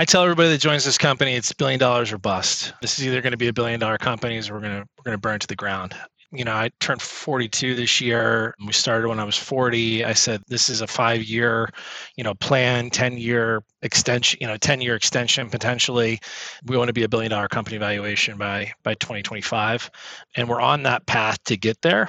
[0.00, 2.72] I tell everybody that joins this company, it's billion dollars or bust.
[2.80, 5.04] This is either going to be a billion dollar company, or we're going to we're
[5.04, 5.94] going to burn to the ground
[6.32, 8.54] you know, I turned 42 this year.
[8.64, 10.04] We started when I was 40.
[10.04, 11.70] I said this is a 5-year,
[12.16, 16.20] you know, plan, 10-year extension, you know, 10-year extension potentially.
[16.66, 19.90] We want to be a billion dollar company valuation by by 2025,
[20.36, 22.08] and we're on that path to get there.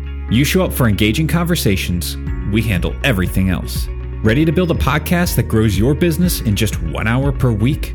[0.31, 2.15] You show up for engaging conversations,
[2.53, 3.89] we handle everything else.
[4.23, 7.93] Ready to build a podcast that grows your business in just one hour per week?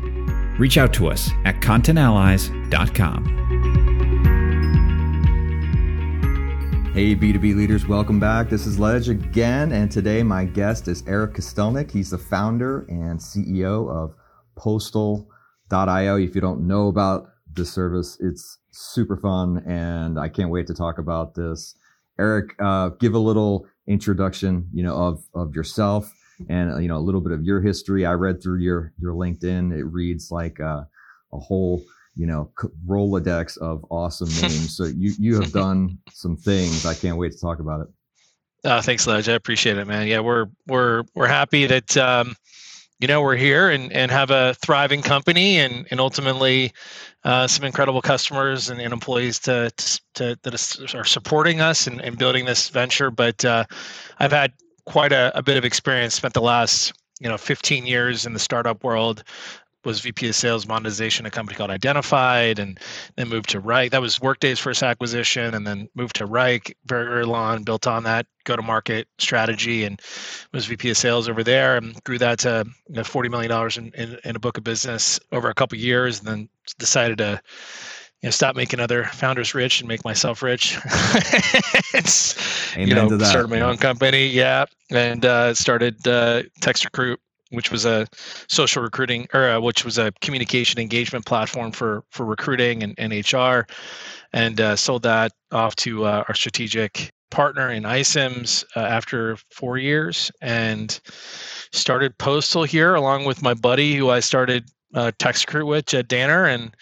[0.59, 3.25] Reach out to us at contentallies.com.
[6.93, 8.51] Hey, B2B leaders, welcome back.
[8.51, 11.89] This is Ledge again, and today my guest is Eric Kostelnik.
[11.89, 14.13] He's the founder and CEO of
[14.55, 16.17] Postal.io.
[16.17, 20.75] If you don't know about this service, it's super fun, and I can't wait to
[20.75, 21.73] talk about this.
[22.19, 26.13] Eric, uh, give a little introduction, you know, of of yourself
[26.49, 28.05] and you know a little bit of your history.
[28.05, 29.77] I read through your your LinkedIn.
[29.77, 30.83] It reads like uh,
[31.33, 31.83] a whole
[32.17, 32.51] you know
[32.85, 37.39] rolodex of awesome names so you you have done some things i can't wait to
[37.39, 37.87] talk about it
[38.65, 39.29] oh thanks Ledge.
[39.29, 42.35] i appreciate it man yeah we're we're we're happy that um
[42.99, 46.73] you know we're here and and have a thriving company and and ultimately
[47.23, 49.69] uh, some incredible customers and, and employees to,
[50.13, 53.11] to that are supporting us and, and building this venture.
[53.11, 53.65] But uh,
[54.19, 54.53] i've had
[54.85, 58.39] quite a, a bit of experience spent the last you know 15 years in the
[58.39, 59.23] startup world
[59.85, 62.79] was VP of Sales Monetization, a company called Identified, and
[63.15, 63.91] then moved to Wrike.
[63.91, 68.03] That was Workday's first acquisition, and then moved to Wrike very early on, built on
[68.03, 70.01] that go-to-market strategy, and
[70.53, 73.77] was VP of Sales over there, and grew that to you know, forty million dollars
[73.77, 76.49] in, in, in, a book of business over a couple years, and then
[76.79, 77.41] decided to
[78.21, 80.75] you know, stop making other founders rich and make myself rich.
[82.75, 87.19] you know, started my own company, yeah, and uh, started uh, Text Recruit
[87.51, 88.07] which was a
[88.47, 93.13] social recruiting or uh, which was a communication engagement platform for for recruiting and, and
[93.13, 93.61] HR,
[94.33, 99.77] and uh, sold that off to uh, our strategic partner in iCIMS uh, after four
[99.77, 100.99] years, and
[101.71, 106.07] started Postal here along with my buddy who I started uh, Text Recruit with, Jed
[106.07, 106.75] Danner, and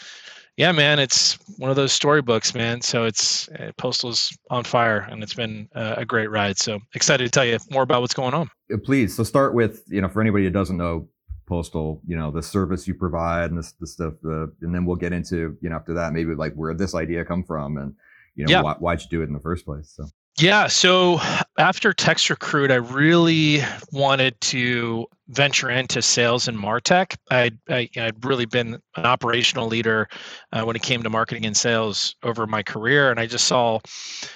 [0.58, 2.82] yeah, man, it's one of those storybooks, man.
[2.82, 6.58] So it's uh, Postal's on fire, and it's been uh, a great ride.
[6.58, 8.50] So excited to tell you more about what's going on.
[8.84, 11.10] Please, so start with you know for anybody who doesn't know
[11.46, 14.96] Postal, you know the service you provide and this the stuff, uh, and then we'll
[14.96, 17.94] get into you know after that maybe like where this idea come from and
[18.36, 18.62] you know yeah.
[18.62, 19.94] why, why'd you do it in the first place.
[19.96, 20.06] So
[20.38, 20.68] yeah.
[20.68, 21.20] So
[21.58, 27.16] after Text Recruit, I really wanted to venture into sales and Martech.
[27.32, 30.08] I'd, I, would really been an operational leader
[30.52, 33.10] uh, when it came to marketing and sales over my career.
[33.10, 33.80] And I just saw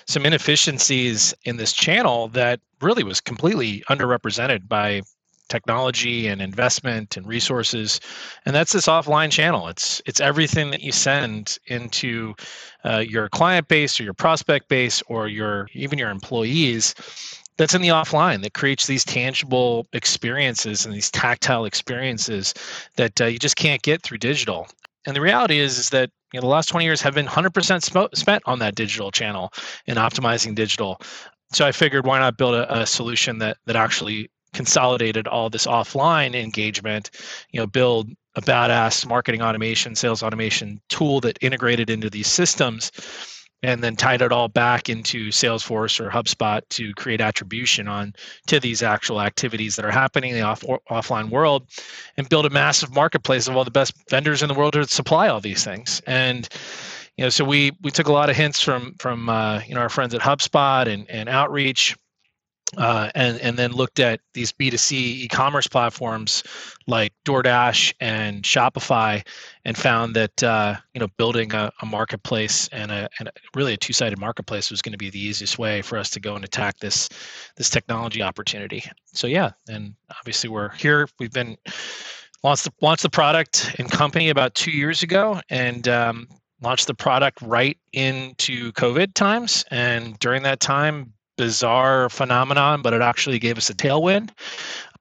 [0.08, 5.02] some inefficiencies in this channel that really was completely underrepresented by
[5.50, 8.00] technology and investment and resources.
[8.46, 9.68] And that's this offline channel.
[9.68, 12.36] It's it's everything that you send into
[12.86, 16.96] uh, your client base or your prospect base or your even your employees
[17.58, 22.54] that's in the offline that creates these tangible experiences and these tactile experiences
[22.96, 24.68] that uh, you just can't get through digital.
[25.06, 27.82] And the reality is is that you know, the last 20 years have been 100%
[27.84, 29.52] sp- spent on that digital channel
[29.88, 31.02] and optimizing digital.
[31.52, 35.68] So I figured why not build a, a, solution that that actually consolidated all this
[35.68, 37.12] offline engagement,
[37.52, 42.92] you know, build a badass marketing automation, sales automation tool that integrated into these systems
[43.62, 48.14] and then tied it all back into Salesforce or HubSpot to create attribution on
[48.48, 51.68] to these actual activities that are happening in the off, offline world
[52.16, 55.28] and build a massive marketplace of all the best vendors in the world to supply
[55.28, 56.02] all these things.
[56.08, 56.47] And
[57.18, 59.82] you know, so we we took a lot of hints from from uh, you know
[59.82, 61.97] our friends at HubSpot and and Outreach
[62.78, 66.44] uh, and and then looked at these B2C e-commerce platforms
[66.88, 69.26] like DoorDash and Shopify,
[69.66, 73.74] and found that uh, you know building a, a marketplace and a, and a, really
[73.74, 76.46] a two-sided marketplace was going to be the easiest way for us to go and
[76.46, 77.10] attack this
[77.58, 78.84] this technology opportunity.
[79.14, 81.08] So yeah, and obviously we're here.
[81.20, 81.58] We've been
[82.44, 86.28] launched the, launched the product and company about two years ago, and um,
[86.62, 89.66] launched the product right into COVID times.
[89.72, 94.30] And during that time, bizarre phenomenon, but it actually gave us a tailwind.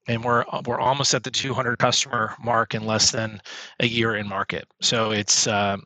[0.06, 3.42] and we're we're almost at the 200 customer mark in less than
[3.80, 4.68] a year in market.
[4.80, 5.78] So it's uh,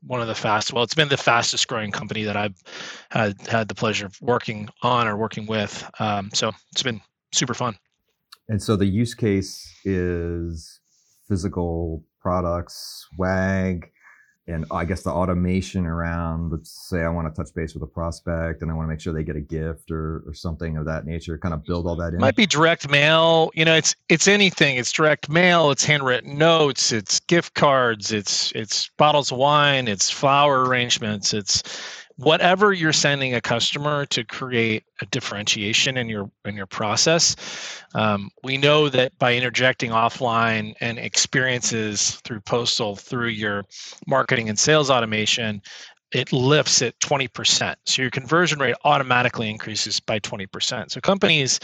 [0.00, 0.72] one of the fast.
[0.72, 2.56] Well, it's been the fastest growing company that I've
[3.10, 5.88] had had the pleasure of working on or working with.
[6.00, 7.02] Um, so it's been
[7.32, 7.76] super fun.
[8.48, 10.80] And so the use case is
[11.28, 13.90] physical products, swag,
[14.48, 17.86] and I guess the automation around, let's say I want to touch base with a
[17.86, 20.86] prospect and I want to make sure they get a gift or, or something of
[20.86, 22.18] that nature, kind of build all that in.
[22.18, 23.50] Might be direct mail.
[23.54, 24.76] You know, it's it's anything.
[24.76, 25.70] It's direct mail.
[25.70, 26.92] It's handwritten notes.
[26.92, 28.10] It's gift cards.
[28.10, 29.86] It's it's bottles of wine.
[29.86, 31.34] It's flower arrangements.
[31.34, 31.62] It's
[32.18, 37.36] whatever you're sending a customer to create a differentiation in your in your process
[37.94, 43.64] um, we know that by interjecting offline and experiences through postal through your
[44.06, 45.62] marketing and sales automation
[46.12, 51.60] it lifts it 20% so your conversion rate automatically increases by 20% so companies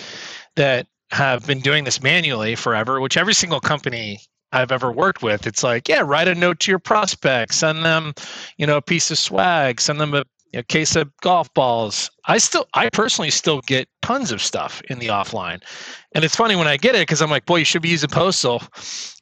[0.54, 4.20] that have been doing this manually forever which every single company
[4.52, 5.48] I've ever worked with.
[5.48, 8.14] It's like, yeah, write a note to your prospects, send them,
[8.56, 10.24] you know, a piece of swag, send them a
[10.54, 12.10] a case of golf balls.
[12.26, 15.62] I still, I personally still get tons of stuff in the offline,
[16.14, 18.10] and it's funny when I get it because I'm like, boy, you should be using
[18.10, 18.62] postal,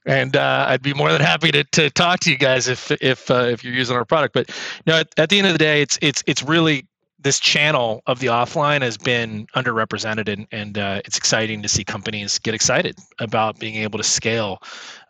[0.06, 3.30] and uh, I'd be more than happy to, to talk to you guys if if
[3.30, 4.34] uh, if you're using our product.
[4.34, 6.86] But you know, at, at the end of the day, it's it's it's really
[7.22, 11.84] this channel of the offline has been underrepresented and, and uh, it's exciting to see
[11.84, 14.58] companies get excited about being able to scale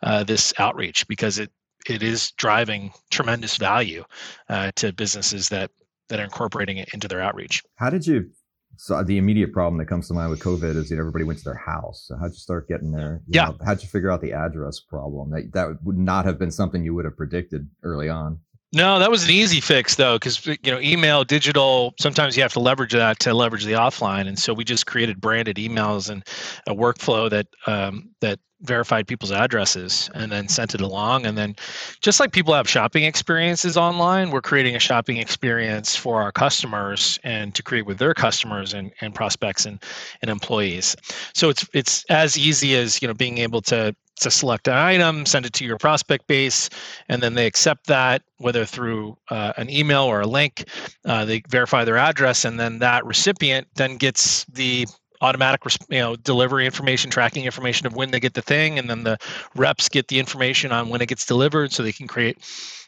[0.03, 1.51] uh, this outreach because it
[1.89, 4.05] it is driving tremendous value
[4.47, 5.69] uh, to businesses that
[6.09, 7.63] that are incorporating it into their outreach.
[7.75, 8.29] How did you?
[8.77, 11.45] So the immediate problem that comes to mind with COVID is that everybody went to
[11.45, 12.05] their house.
[12.07, 13.21] So how'd you start getting there?
[13.27, 13.45] You yeah.
[13.45, 15.29] Know, how'd you figure out the address problem?
[15.31, 18.39] That that would not have been something you would have predicted early on.
[18.73, 21.93] No, that was an easy fix though, because you know, email, digital.
[21.99, 25.21] Sometimes you have to leverage that to leverage the offline, and so we just created
[25.21, 26.23] branded emails and
[26.67, 31.25] a workflow that um, that verified people's addresses and then sent it along.
[31.25, 31.55] And then,
[32.01, 37.19] just like people have shopping experiences online, we're creating a shopping experience for our customers
[37.23, 39.83] and to create with their customers and, and prospects and,
[40.23, 40.95] and employees.
[41.35, 45.25] So it's it's as easy as you know being able to to select an item,
[45.25, 46.69] send it to your prospect base,
[47.09, 50.65] and then they accept that, whether through uh, an email or a link.
[51.05, 54.85] Uh, they verify their address, and then that recipient then gets the
[55.21, 59.03] automatic you know delivery information tracking information of when they get the thing and then
[59.03, 59.17] the
[59.55, 62.37] reps get the information on when it gets delivered so they can create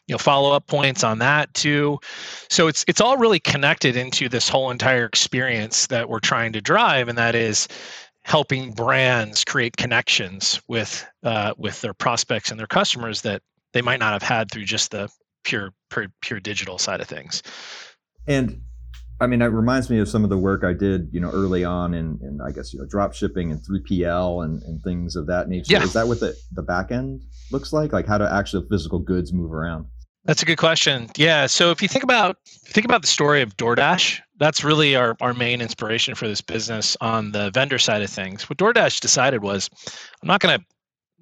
[0.08, 1.98] you know follow up points on that too
[2.50, 6.60] so it's it's all really connected into this whole entire experience that we're trying to
[6.62, 7.70] drive and that is
[8.26, 13.42] helping brands create connections with uh, with their prospects and their customers that
[13.74, 15.08] they might not have had through just the
[15.44, 17.44] pure pure, pure digital side of things
[18.28, 18.62] and
[19.22, 21.64] I mean, it reminds me of some of the work I did, you know, early
[21.64, 25.28] on in, in I guess, you know, drop shipping and 3PL and, and things of
[25.28, 25.72] that nature.
[25.72, 25.84] Yeah.
[25.84, 27.94] Is that what the, the back end looks like?
[27.94, 29.86] Like how do actual physical goods move around?
[30.26, 31.10] That's a good question.
[31.16, 31.46] Yeah.
[31.46, 35.34] So if you think about think about the story of DoorDash, that's really our, our
[35.34, 38.50] main inspiration for this business on the vendor side of things.
[38.50, 39.70] What DoorDash decided was
[40.22, 40.60] I'm not gonna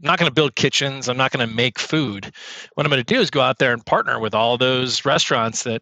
[0.02, 1.08] not going to build kitchens.
[1.08, 2.32] I'm not going to make food.
[2.74, 5.64] What I'm going to do is go out there and partner with all those restaurants
[5.64, 5.82] that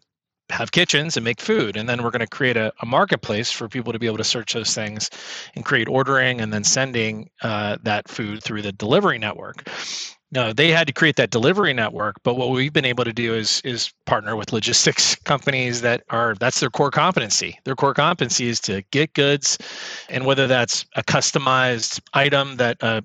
[0.50, 1.76] have kitchens and make food.
[1.76, 4.24] And then we're going to create a, a, marketplace for people to be able to
[4.24, 5.08] search those things
[5.54, 9.66] and create ordering and then sending uh, that food through the delivery network.
[10.32, 13.34] No, they had to create that delivery network, but what we've been able to do
[13.34, 17.58] is is partner with logistics companies that are that's their core competency.
[17.64, 19.58] Their core competency is to get goods,
[20.08, 23.02] and whether that's a customized item that uh,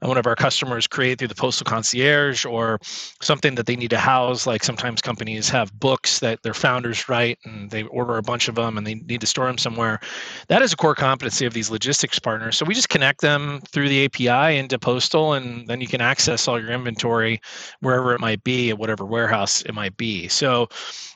[0.00, 2.78] one of our customers create through the postal concierge, or
[3.20, 4.46] something that they need to house.
[4.46, 8.54] Like sometimes companies have books that their founders write, and they order a bunch of
[8.54, 9.98] them, and they need to store them somewhere.
[10.46, 12.56] That is a core competency of these logistics partners.
[12.56, 16.46] So we just connect them through the API into postal, and then you can access
[16.46, 17.40] all your your inventory
[17.80, 20.28] wherever it might be at whatever warehouse it might be.
[20.28, 20.68] So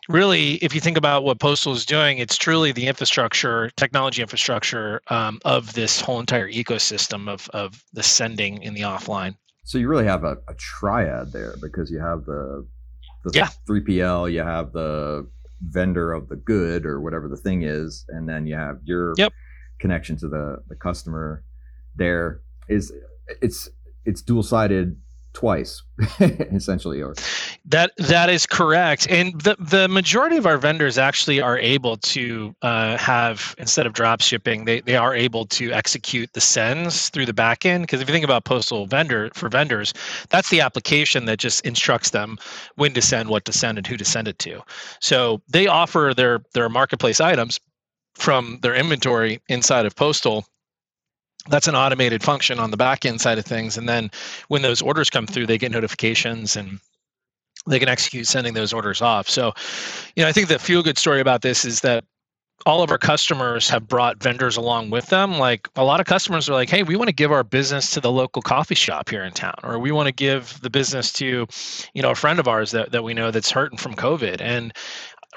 [0.08, 5.00] really, if you think about what Postal is doing, it's truly the infrastructure, technology infrastructure
[5.08, 9.36] um, of this whole entire ecosystem of, of the sending in the offline.
[9.64, 12.66] So you really have a, a triad there because you have the
[13.24, 13.50] the yeah.
[13.68, 15.28] 3PL, you have the
[15.60, 19.32] vendor of the good or whatever the thing is, and then you have your yep.
[19.78, 21.44] connection to the the customer.
[21.94, 22.92] There is
[23.40, 23.68] it's
[24.04, 24.96] it's dual sided
[25.32, 25.82] twice
[26.20, 27.14] essentially or
[27.64, 29.06] that that is correct.
[29.08, 33.92] And the the majority of our vendors actually are able to uh, have instead of
[33.92, 37.84] drop shipping they, they are able to execute the sends through the back end.
[37.84, 39.94] Because if you think about postal vendor for vendors
[40.28, 42.38] that's the application that just instructs them
[42.76, 44.60] when to send what to send and who to send it to.
[45.00, 47.58] So they offer their their marketplace items
[48.14, 50.44] from their inventory inside of postal
[51.48, 54.10] that's an automated function on the back end side of things and then
[54.48, 56.78] when those orders come through they get notifications and
[57.66, 59.52] they can execute sending those orders off so
[60.16, 62.04] you know i think the feel good story about this is that
[62.66, 65.38] all of our customers have brought vendors along with them.
[65.38, 68.00] Like a lot of customers are like, hey, we want to give our business to
[68.00, 71.46] the local coffee shop here in town, or we want to give the business to,
[71.94, 74.40] you know, a friend of ours that, that we know that's hurting from COVID.
[74.40, 74.72] And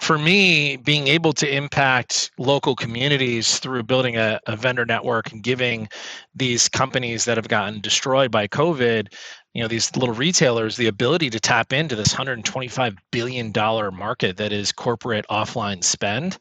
[0.01, 5.41] for me, being able to impact local communities through building a, a vendor network and
[5.41, 5.87] giving
[6.33, 9.13] these companies that have gotten destroyed by COVID
[9.53, 14.35] you know these little retailers the ability to tap into this 125 billion dollar market
[14.35, 16.37] that is corporate offline spend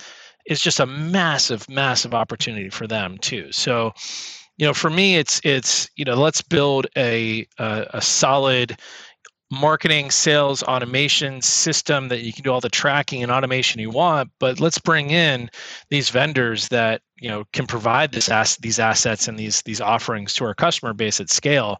[0.46, 3.50] is just a massive, massive opportunity for them too.
[3.52, 3.92] So,
[4.56, 8.78] you know, for me, it's it's you know, let's build a a, a solid
[9.54, 14.30] marketing sales automation system that you can do all the tracking and automation you want
[14.38, 15.50] but let's bring in
[15.90, 20.34] these vendors that you know can provide this ass- these assets and these these offerings
[20.34, 21.78] to our customer base at scale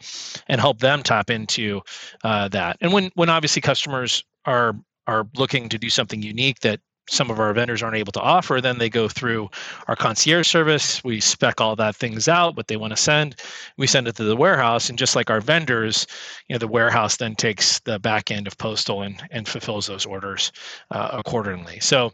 [0.49, 1.81] and help them tap into
[2.23, 2.76] uh, that.
[2.81, 4.75] And when when obviously customers are
[5.07, 8.61] are looking to do something unique that some of our vendors aren't able to offer,
[8.61, 9.50] then they go through
[9.88, 11.02] our concierge service.
[11.04, 13.37] We spec all that things out, what they want to send.
[13.76, 16.06] We send it to the warehouse, and just like our vendors,
[16.49, 20.06] you know, the warehouse then takes the back end of postal and and fulfills those
[20.06, 20.52] orders
[20.90, 21.80] uh, accordingly.
[21.80, 22.12] So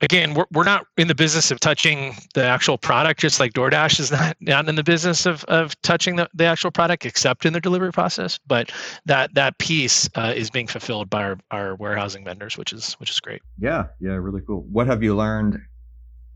[0.00, 4.00] again, we're, we're not in the business of touching the actual product, just like DoorDash
[4.00, 7.52] is not, not in the business of, of touching the, the actual product except in
[7.52, 8.38] the delivery process.
[8.46, 8.72] But
[9.06, 13.10] that that piece uh, is being fulfilled by our, our warehousing vendors, which is which
[13.10, 13.42] is great.
[13.58, 14.66] Yeah, yeah, really cool.
[14.70, 15.60] What have you learned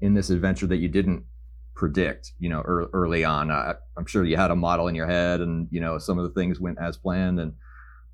[0.00, 1.24] in this adventure that you didn't
[1.74, 3.50] predict, you know, early on?
[3.50, 6.24] Uh, I'm sure you had a model in your head and, you know, some of
[6.24, 7.52] the things went as planned and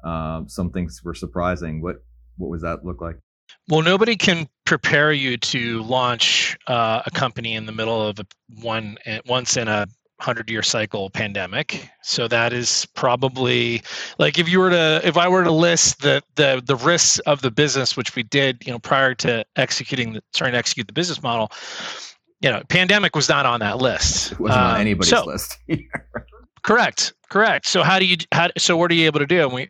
[0.05, 1.83] um, some things were surprising.
[1.83, 1.97] What,
[2.37, 3.17] what was that look like?
[3.69, 8.27] Well, nobody can prepare you to launch uh, a company in the middle of a
[8.61, 9.87] one eh, once in a
[10.21, 11.91] hundred year cycle pandemic.
[12.03, 13.83] So that is probably
[14.19, 17.43] like if you were to if I were to list the the the risks of
[17.43, 20.93] the business, which we did, you know, prior to executing the starting to execute the
[20.93, 21.51] business model,
[22.41, 24.33] you know, pandemic was not on that list.
[24.33, 25.59] It wasn't um, on anybody's so, list.
[26.63, 27.13] correct.
[27.31, 27.67] Correct.
[27.67, 29.43] So how do you how so what are you able to do?
[29.43, 29.69] And we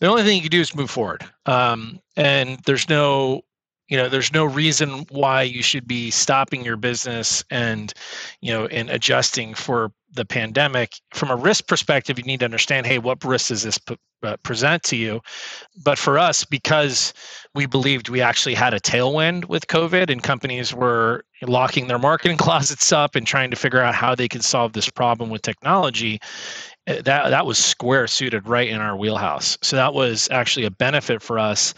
[0.00, 1.24] the only thing you can do is move forward.
[1.46, 3.42] Um, and there's no
[3.88, 7.92] you know there's no reason why you should be stopping your business and
[8.40, 12.86] you know and adjusting for the pandemic from a risk perspective you need to understand
[12.86, 15.20] hey what risk does this p- uh, present to you
[15.84, 17.12] but for us because
[17.54, 22.36] we believed we actually had a tailwind with covid and companies were locking their marketing
[22.38, 26.20] closets up and trying to figure out how they could solve this problem with technology
[26.86, 29.58] Eh, that that was square suited right in our wheelhouse.
[29.62, 31.74] So that was actually a benefit for us.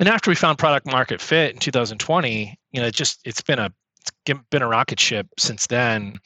[0.00, 3.58] And after we found product market fit in 2020, you know, it just it's been
[3.58, 3.72] a
[4.04, 6.18] it's been a rocket ship since then.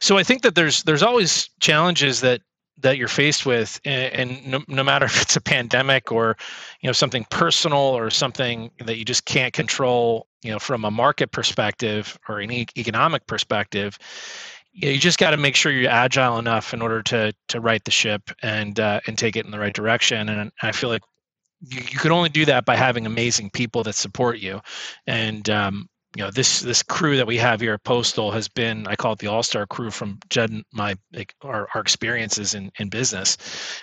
[0.00, 2.40] So I think that there's there's always challenges that
[2.78, 6.36] that you're faced with and, no, no, matter if it's a pandemic or
[6.80, 10.90] you know something personal or something that you just can't control you know from a
[10.90, 13.98] market perspective or an e- economic perspective
[14.74, 17.60] you, know, you just got to make sure you're agile enough in order to to
[17.60, 20.28] right the ship and uh, and take it in the right direction.
[20.28, 21.02] And I feel like
[21.60, 24.60] you, you can only do that by having amazing people that support you.
[25.06, 28.86] And um, you know this this crew that we have here at Postal has been
[28.86, 30.96] I call it the all star crew from Jed and my
[31.42, 33.36] our, our experiences in in business.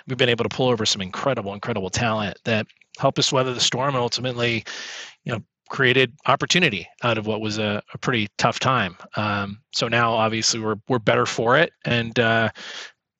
[0.06, 2.66] We've been able to pull over some incredible incredible talent that
[2.98, 4.64] help us weather the storm and ultimately
[5.24, 8.94] you know created opportunity out of what was a, a pretty tough time.
[9.16, 12.50] Um, so now, obviously, we're we're better for it, and uh,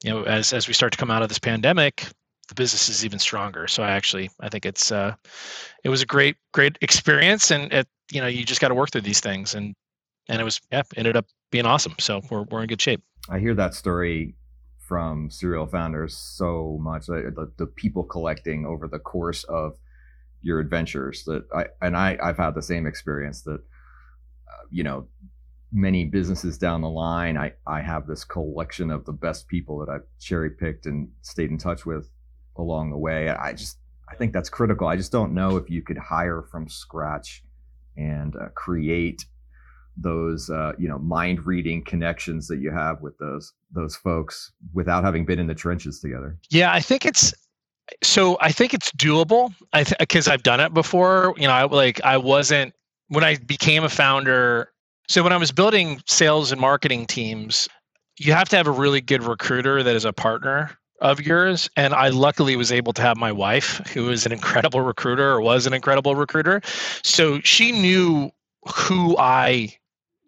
[0.05, 2.07] you know, as as we start to come out of this pandemic,
[2.49, 3.67] the business is even stronger.
[3.67, 5.15] So I actually I think it's uh,
[5.83, 8.91] it was a great great experience, and it, you know, you just got to work
[8.91, 9.75] through these things, and
[10.29, 11.95] and it was yeah, ended up being awesome.
[11.99, 13.03] So we're we're in good shape.
[13.31, 14.35] I hear that story
[14.79, 17.07] from serial founders so much.
[17.07, 19.73] The, the people collecting over the course of
[20.43, 25.07] your adventures that I and I I've had the same experience that uh, you know
[25.73, 29.89] many businesses down the line I I have this collection of the best people that
[29.89, 32.11] I've cherry picked and stayed in touch with
[32.57, 33.29] along the way.
[33.31, 34.87] I just I think that's critical.
[34.87, 37.43] I just don't know if you could hire from scratch
[37.97, 39.25] and uh, create
[39.97, 45.05] those uh, you know mind reading connections that you have with those those folks without
[45.05, 46.39] having been in the trenches together.
[46.51, 47.35] Yeah i think it's
[48.03, 49.55] so I think it's doable.
[49.73, 51.35] I because th- I've done it before.
[51.37, 52.75] You know, I like I wasn't
[53.09, 54.71] when I became a founder.
[55.09, 57.69] So when I was building sales and marketing teams,
[58.19, 61.69] you have to have a really good recruiter that is a partner of yours.
[61.77, 65.41] And I luckily was able to have my wife, who is an incredible recruiter or
[65.41, 66.63] was an incredible recruiter.
[67.03, 68.31] So she knew
[68.75, 69.77] who I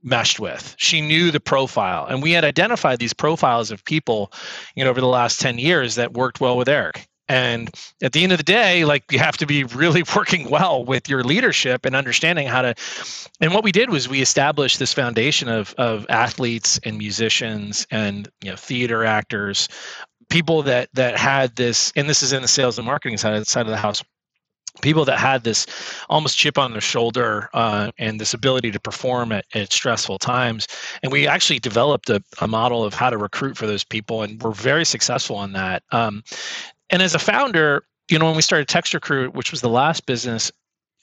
[0.03, 0.75] meshed with.
[0.77, 2.07] She knew the profile.
[2.07, 4.33] And we had identified these profiles of people,
[4.75, 7.07] you know, over the last 10 years that worked well with Eric.
[7.35, 7.69] And
[8.01, 11.09] at the end of the day, like you have to be really working well with
[11.09, 12.75] your leadership and understanding how to.
[13.41, 18.29] And what we did was we established this foundation of of athletes and musicians and
[18.41, 19.69] you know theater actors,
[20.29, 21.93] people that that had this.
[21.97, 24.03] And this is in the sales and marketing side side of the house
[24.83, 25.67] people that had this
[26.09, 30.67] almost chip on their shoulder uh, and this ability to perform at, at stressful times
[31.05, 34.43] and we actually developed a, a, model of how to recruit for those people and
[34.43, 36.25] we're very successful on that um,
[36.95, 40.51] and as a founder you know when we started TextRecruit which was the last business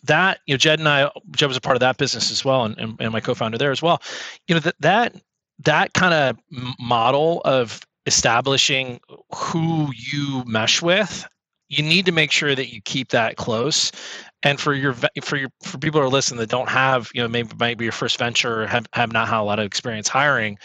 [0.03, 2.63] that you know jed and i jed was a part of that business as well
[2.63, 4.01] and, and, and my co-founder there as well.
[4.47, 5.15] You know that that
[5.59, 6.39] that kind of
[6.79, 8.99] model of establishing
[9.35, 11.27] who you mesh with
[11.71, 13.93] you need to make sure that you keep that close.
[14.43, 14.93] And for your
[15.23, 17.85] for your for people who are listening that don't have you know maybe might be
[17.85, 20.57] your first venture have, have not had a lot of experience hiring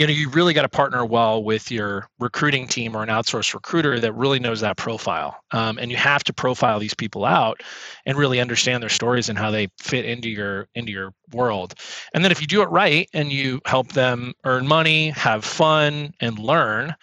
[0.00, 3.54] you know you really got to partner well with your recruiting team or an outsourced
[3.54, 7.60] recruiter that really knows that profile um, and you have to profile these people out
[8.06, 11.74] and really understand their stories and how they fit into your into your world
[12.14, 16.12] and then if you do it right and you help them earn money have fun
[16.20, 16.94] and learn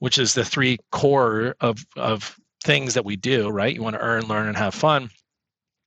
[0.00, 3.74] which is the three core of of things that we do, right?
[3.74, 5.10] You want to earn, learn, and have fun.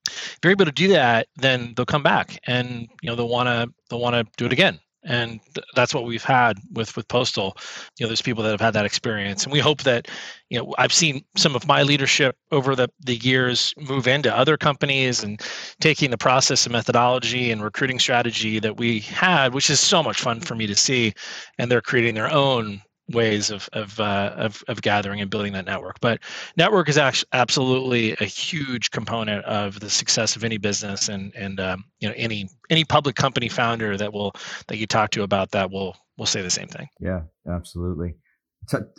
[0.06, 3.48] If you're able to do that, then they'll come back and you know they'll want
[3.48, 4.78] to they'll want to do it again.
[5.04, 7.56] And th- that's what we've had with with Postal.
[7.98, 10.08] You know, there's people that have had that experience, and we hope that
[10.50, 14.56] you know I've seen some of my leadership over the the years move into other
[14.56, 15.40] companies and
[15.80, 20.20] taking the process and methodology and recruiting strategy that we had, which is so much
[20.20, 21.12] fun for me to see,
[21.58, 25.66] and they're creating their own ways of of, uh, of of gathering and building that
[25.66, 26.00] network.
[26.00, 26.20] But
[26.56, 31.60] network is actually absolutely a huge component of the success of any business, and and
[31.60, 34.32] um, you know any any public company founder that will
[34.68, 36.88] that you talk to about that will will say the same thing.
[37.00, 38.14] Yeah, absolutely.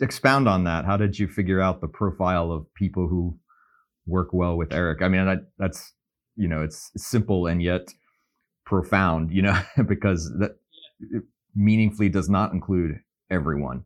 [0.00, 3.36] Expound on that, how did you figure out the profile of people who
[4.06, 5.02] work well with Eric?
[5.02, 5.92] I mean, that, that's
[6.36, 7.88] you know, it's simple and yet
[8.64, 9.32] profound.
[9.32, 10.52] You know, because that
[11.56, 13.00] meaningfully does not include
[13.30, 13.84] everyone.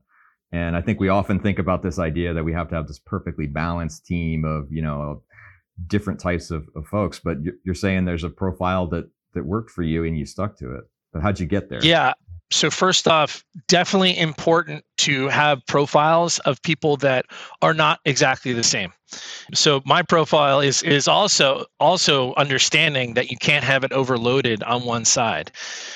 [0.52, 2.98] And I think we often think about this idea that we have to have this
[2.98, 5.22] perfectly balanced team of, you know,
[5.86, 7.20] different types of, of folks.
[7.20, 10.74] But you're saying there's a profile that that worked for you and you stuck to
[10.74, 10.84] it.
[11.12, 11.84] But how'd you get there?
[11.84, 12.14] Yeah.
[12.52, 17.26] So first off, definitely important to have profiles of people that
[17.62, 18.92] are not exactly the same.
[19.54, 24.84] So my profile is is also also understanding that you can't have it overloaded on
[24.84, 25.52] one side.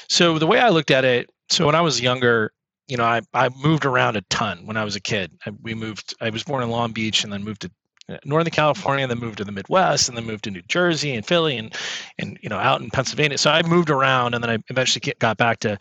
[0.09, 2.53] So the way I looked at it, so when I was younger,
[2.89, 5.33] you know, I, I moved around a ton when I was a kid.
[5.47, 7.71] I, we moved, I was born in Long Beach and then moved to
[8.07, 11.15] uh, Northern California, and then moved to the Midwest, and then moved to New Jersey
[11.15, 11.75] and Philly, and
[12.19, 13.39] and you know out in Pennsylvania.
[13.39, 15.79] So I moved around, and then I eventually get, got back to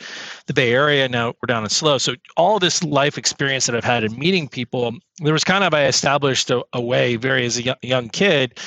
[0.48, 1.10] the Bay Area.
[1.10, 1.98] Now we're down in SLO.
[1.98, 5.74] So all this life experience that I've had in meeting people, there was kind of
[5.74, 8.58] I established a, a way, very as a young, young kid,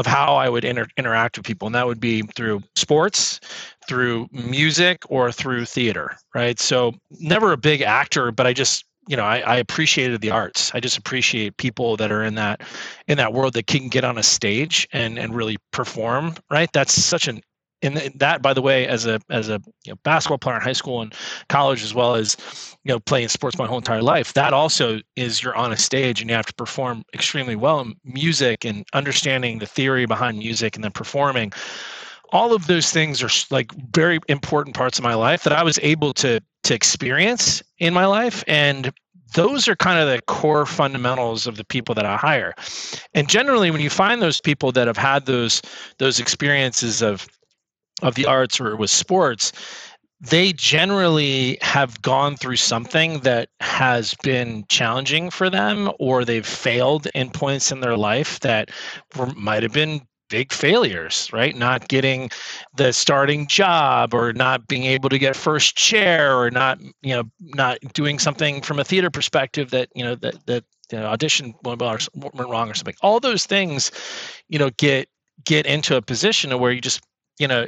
[0.00, 3.38] of how I would inter- interact with people, and that would be through sports,
[3.86, 6.58] through music or through theater, right?
[6.58, 10.70] So never a big actor, but I just you know I, I, appreciated the arts
[10.74, 12.60] i just appreciate people that are in that
[13.08, 16.92] in that world that can get on a stage and and really perform right that's
[16.92, 17.40] such an
[17.82, 20.72] and that by the way as a as a you know, basketball player in high
[20.72, 21.14] school and
[21.48, 22.36] college as well as
[22.84, 26.20] you know playing sports my whole entire life that also is you're on a stage
[26.20, 30.74] and you have to perform extremely well in music and understanding the theory behind music
[30.74, 31.52] and then performing
[32.32, 35.78] all of those things are like very important parts of my life that I was
[35.82, 38.92] able to to experience in my life and
[39.34, 42.52] those are kind of the core fundamentals of the people that I hire.
[43.14, 45.62] And generally when you find those people that have had those
[45.98, 47.28] those experiences of
[48.02, 49.52] of the arts or with sports,
[50.20, 57.06] they generally have gone through something that has been challenging for them or they've failed
[57.14, 58.70] in points in their life that
[59.34, 61.56] might have been big failures, right?
[61.56, 62.30] Not getting
[62.76, 67.24] the starting job or not being able to get first chair or not, you know,
[67.40, 71.54] not doing something from a theater perspective that, you know, that, that, you know, audition
[71.64, 72.94] went wrong or something.
[73.02, 73.90] All those things,
[74.48, 75.08] you know, get,
[75.44, 77.00] get into a position where you just
[77.40, 77.64] you know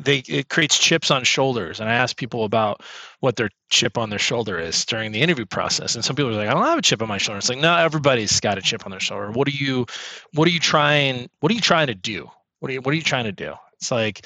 [0.00, 2.82] they it creates chips on shoulders and i ask people about
[3.20, 6.34] what their chip on their shoulder is during the interview process and some people are
[6.34, 7.38] like i don't have a chip on my shoulder.
[7.38, 9.30] It's like no everybody's got a chip on their shoulder.
[9.30, 9.86] What are you
[10.32, 12.30] what are you trying what are you trying to do?
[12.60, 13.54] What are you what are you trying to do?
[13.74, 14.24] It's like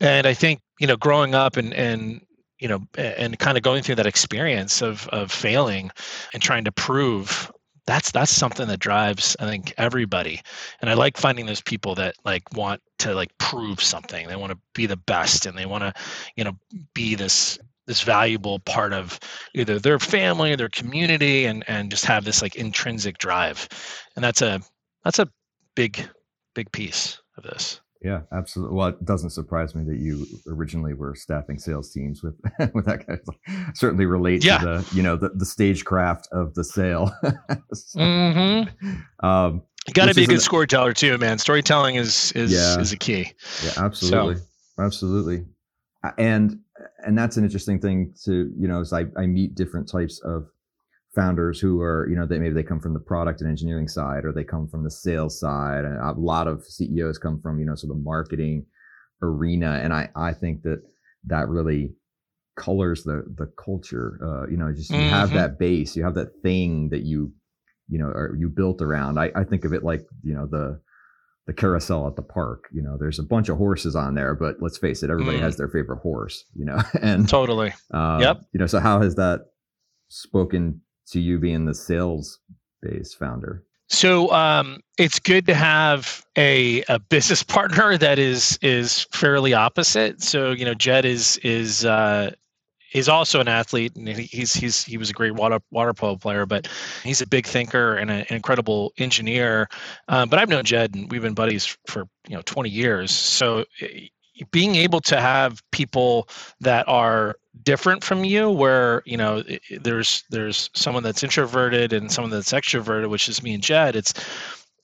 [0.00, 2.24] and i think you know growing up and and
[2.58, 5.90] you know and kind of going through that experience of of failing
[6.32, 7.50] and trying to prove
[7.86, 10.40] that's that's something that drives i think everybody
[10.80, 14.28] and i like finding those people that like want to like prove something.
[14.28, 15.92] They want to be the best, and they want to,
[16.36, 16.56] you know,
[16.94, 19.18] be this this valuable part of
[19.54, 23.68] either their family or their community, and and just have this like intrinsic drive.
[24.16, 24.60] And that's a
[25.04, 25.28] that's a
[25.74, 26.08] big
[26.54, 27.81] big piece of this.
[28.04, 28.76] Yeah, absolutely.
[28.76, 32.34] Well, it doesn't surprise me that you originally were staffing sales teams with
[32.74, 33.18] with that guy.
[33.74, 34.58] Certainly relate yeah.
[34.58, 37.12] to the you know the, the stagecraft of the sale.
[37.72, 39.26] so, mm-hmm.
[39.26, 39.62] um,
[39.94, 41.38] got to be a good storyteller too, man.
[41.38, 42.80] Storytelling is is yeah.
[42.80, 43.32] is a key.
[43.64, 44.82] Yeah, absolutely, so.
[44.82, 45.44] absolutely.
[46.18, 46.58] And
[47.04, 50.48] and that's an interesting thing to you know as I, I meet different types of
[51.14, 54.24] founders who are you know they maybe they come from the product and engineering side
[54.24, 55.84] or they come from the sales side.
[55.84, 58.66] And a lot of ceos come from you know sort of the marketing
[59.22, 59.80] arena.
[59.82, 60.82] And i i think that
[61.26, 61.94] that really
[62.56, 64.18] colors the the culture.
[64.22, 65.08] Uh, you know just you mm-hmm.
[65.08, 67.32] have that base you have that thing that you
[67.88, 69.18] you know or you built around.
[69.18, 70.80] I, I think of it like you know the
[71.46, 72.68] the carousel at the park.
[72.72, 75.42] You know there's a bunch of horses on there but let's face it everybody mm.
[75.42, 76.80] has their favorite horse you know?
[77.02, 77.74] And totally.
[77.92, 78.40] um, yep.
[78.54, 79.40] you know so how has that
[80.08, 82.38] spoken to you being the sales
[82.80, 83.64] based founder?
[83.88, 90.22] So um, it's good to have a, a business partner that is is fairly opposite.
[90.22, 92.32] So you know, Jed is is uh,
[92.94, 96.46] is also an athlete, and he's he's he was a great water water polo player,
[96.46, 96.68] but
[97.02, 99.68] he's a big thinker and a, an incredible engineer.
[100.08, 103.10] Um, but I've known Jed, and we've been buddies for you know 20 years.
[103.10, 103.64] So
[104.50, 106.28] being able to have people
[106.60, 109.42] that are different from you where you know
[109.82, 114.14] there's there's someone that's introverted and someone that's extroverted which is me and jed it's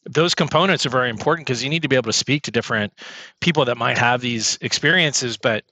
[0.04, 2.92] those components are very important because you need to be able to speak to different
[3.40, 5.64] people that might have these experiences but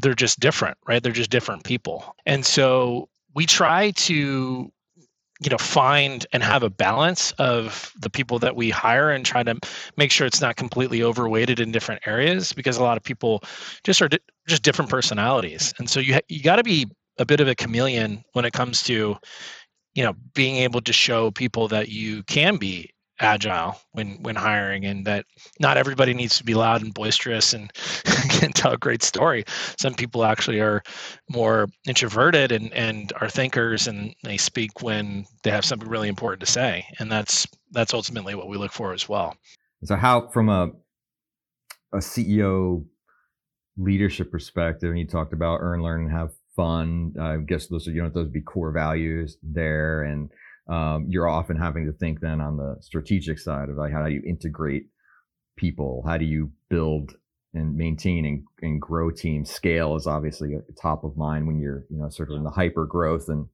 [0.00, 1.02] they're just different right?
[1.02, 2.14] They're just different people.
[2.26, 4.72] And so we try to
[5.42, 9.42] you know find and have a balance of the people that we hire and try
[9.42, 9.58] to
[9.96, 13.42] make sure it's not completely overweighted in different areas because a lot of people
[13.84, 15.72] just are di- just different personalities.
[15.78, 16.86] And so you ha- you got to be
[17.18, 19.16] a bit of a chameleon when it comes to
[19.94, 22.90] you know being able to show people that you can be
[23.22, 25.24] agile when when hiring and that
[25.60, 27.72] not everybody needs to be loud and boisterous and
[28.30, 29.44] can tell a great story.
[29.78, 30.82] Some people actually are
[31.30, 36.40] more introverted and and are thinkers and they speak when they have something really important
[36.40, 36.84] to say.
[36.98, 39.36] And that's that's ultimately what we look for as well.
[39.84, 40.70] So how from a
[41.94, 42.84] a ceo
[43.76, 47.14] leadership perspective and you talked about earn learn and have fun.
[47.20, 50.02] I guess those are you know those would be core values there.
[50.02, 50.30] And
[50.72, 54.10] um, you're often having to think then on the strategic side of like how do
[54.10, 54.86] you integrate
[55.56, 56.02] people?
[56.06, 57.12] How do you build
[57.52, 59.50] and maintain and, and grow teams?
[59.50, 62.86] Scale is obviously top of mind when you're you know sort of in the hyper
[62.86, 63.48] growth and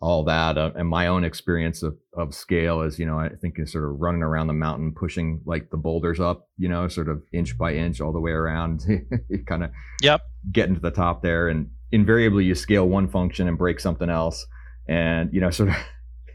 [0.00, 3.58] all that uh, and my own experience of, of scale is you know i think
[3.58, 7.08] is sort of running around the mountain pushing like the boulders up you know sort
[7.08, 8.84] of inch by inch all the way around
[9.48, 10.20] kind of yep.
[10.52, 14.46] getting to the top there and invariably you scale one function and break something else
[14.86, 15.74] and you know sort of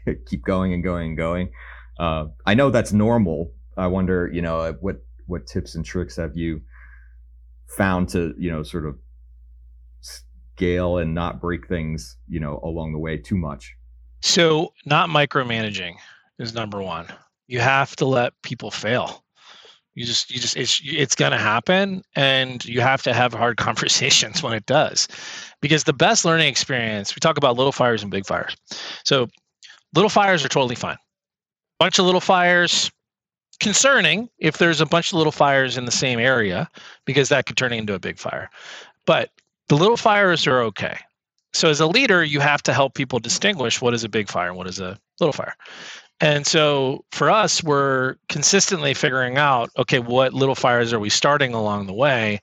[0.26, 1.50] keep going and going and going.
[1.98, 3.52] Uh, I know that's normal.
[3.76, 6.60] I wonder, you know, what what tips and tricks have you
[7.68, 8.96] found to, you know, sort of
[10.00, 13.74] scale and not break things, you know, along the way too much?
[14.22, 15.96] So, not micromanaging
[16.38, 17.06] is number one.
[17.46, 19.22] You have to let people fail.
[19.94, 23.56] You just, you just, it's, it's going to happen, and you have to have hard
[23.58, 25.08] conversations when it does,
[25.60, 27.14] because the best learning experience.
[27.14, 28.56] We talk about little fires and big fires.
[29.04, 29.28] So,
[29.94, 30.96] Little fires are totally fine.
[31.78, 32.90] Bunch of little fires,
[33.60, 36.68] concerning if there's a bunch of little fires in the same area
[37.04, 38.50] because that could turn into a big fire.
[39.06, 39.30] But
[39.68, 40.98] the little fires are okay.
[41.52, 44.48] So as a leader, you have to help people distinguish what is a big fire
[44.48, 45.54] and what is a little fire.
[46.20, 51.54] And so for us, we're consistently figuring out okay, what little fires are we starting
[51.54, 52.40] along the way?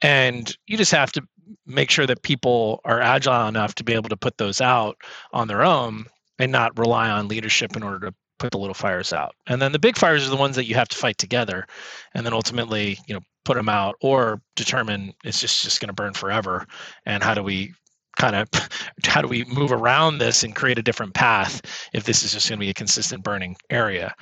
[0.00, 1.22] And you just have to
[1.66, 4.96] make sure that people are agile enough to be able to put those out
[5.32, 6.06] on their own
[6.38, 9.34] and not rely on leadership in order to put the little fires out.
[9.46, 11.66] And then the big fires are the ones that you have to fight together
[12.14, 15.94] and then ultimately, you know, put them out or determine it's just just going to
[15.94, 16.66] burn forever
[17.06, 17.72] and how do we
[18.16, 18.48] kind of
[19.04, 21.60] how do we move around this and create a different path
[21.92, 24.14] if this is just going to be a consistent burning area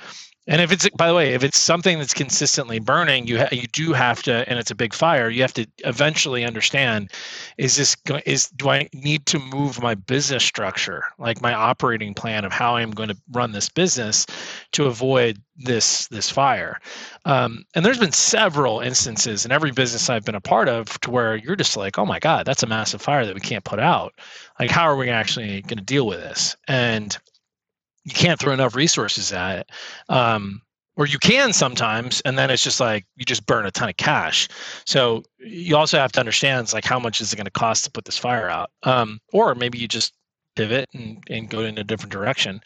[0.47, 3.67] and if it's by the way, if it's something that's consistently burning, you ha- you
[3.67, 5.29] do have to, and it's a big fire.
[5.29, 7.11] You have to eventually understand:
[7.57, 7.95] is this?
[8.25, 12.75] Is do I need to move my business structure, like my operating plan of how
[12.75, 14.25] I'm going to run this business,
[14.71, 16.79] to avoid this this fire?
[17.25, 21.11] Um, and there's been several instances in every business I've been a part of to
[21.11, 23.79] where you're just like, oh my god, that's a massive fire that we can't put
[23.79, 24.15] out.
[24.59, 26.55] Like, how are we actually going to deal with this?
[26.67, 27.15] And
[28.03, 29.71] you can't throw enough resources at it.
[30.09, 30.61] Um,
[30.97, 33.97] or you can sometimes and then it's just like you just burn a ton of
[33.97, 34.47] cash.
[34.85, 37.91] So you also have to understand like how much is it going to cost to
[37.91, 38.71] put this fire out?
[38.83, 40.13] Um, or maybe you just
[40.55, 42.61] pivot and, and go in a different direction.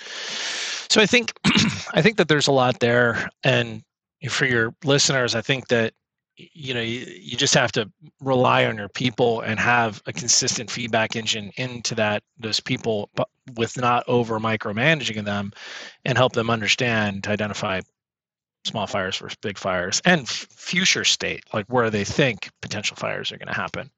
[0.89, 1.33] So i think
[1.93, 3.83] i think that there's a lot there and
[4.29, 5.93] for your listeners i think that
[6.37, 7.89] you know you, you just have to
[8.21, 13.29] rely on your people and have a consistent feedback engine into that those people but
[13.55, 15.51] with not over micromanaging them
[16.03, 17.79] and help them understand to identify
[18.65, 23.31] small fires versus big fires and f- future state like where they think potential fires
[23.31, 23.89] are going to happen.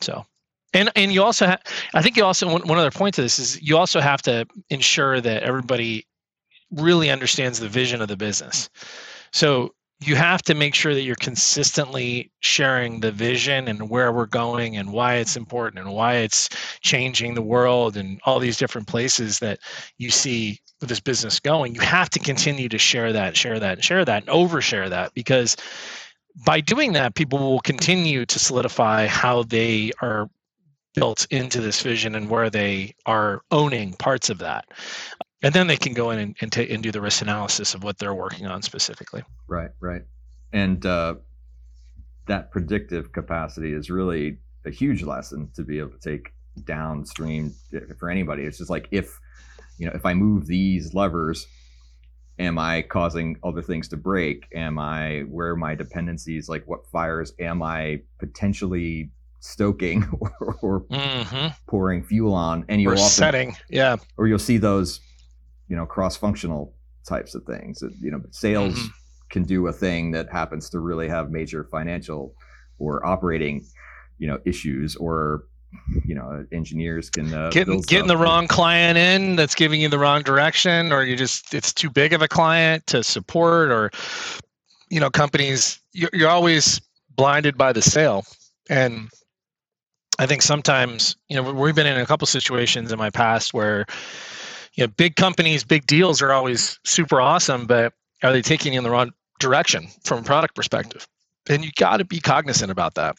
[0.00, 0.26] So
[0.74, 1.60] and and you also have
[1.94, 4.46] i think you also one, one other point to this is you also have to
[4.70, 6.06] ensure that everybody
[6.72, 8.70] really understands the vision of the business.
[9.32, 9.74] So
[10.06, 14.76] you have to make sure that you're consistently sharing the vision and where we're going
[14.76, 16.48] and why it's important and why it's
[16.80, 19.58] changing the world and all these different places that
[19.98, 21.74] you see this business going.
[21.74, 25.56] You have to continue to share that, share that, share that, and overshare that because
[26.44, 30.28] by doing that, people will continue to solidify how they are
[30.94, 34.66] built into this vision and where they are owning parts of that
[35.42, 37.82] and then they can go in and, and, t- and do the risk analysis of
[37.82, 39.22] what they're working on specifically.
[39.46, 40.02] Right right.
[40.52, 41.14] And uh,
[42.26, 46.32] that predictive capacity is really a huge lesson to be able to take
[46.64, 47.54] downstream
[47.98, 48.44] for anybody.
[48.44, 49.18] It's just like if
[49.78, 51.46] you know if i move these levers
[52.38, 54.46] am i causing other things to break?
[54.54, 56.48] Am i where are my dependencies?
[56.48, 61.48] Like what fires am i potentially stoking or, or mm-hmm.
[61.66, 62.64] pouring fuel on?
[62.68, 63.96] And you're setting yeah.
[64.16, 65.00] or you'll see those
[65.72, 66.74] you know cross functional
[67.08, 67.82] types of things.
[68.02, 68.88] You know, sales mm-hmm.
[69.30, 72.34] can do a thing that happens to really have major financial
[72.78, 73.64] or operating
[74.18, 75.44] you know issues or
[76.04, 79.98] you know engineers can uh, getting getting the wrong client in that's giving you the
[79.98, 83.90] wrong direction or you just it's too big of a client to support or
[84.90, 86.82] you know companies you're, you're always
[87.16, 88.26] blinded by the sale
[88.68, 89.08] and
[90.18, 93.86] i think sometimes you know we've been in a couple situations in my past where
[94.74, 98.78] you know, big companies, big deals are always super awesome, but are they taking you
[98.78, 101.06] in the wrong direction from a product perspective?
[101.48, 103.16] And you got to be cognizant about that.